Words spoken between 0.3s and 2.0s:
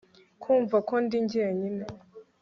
Kumva ko ndi jyenyine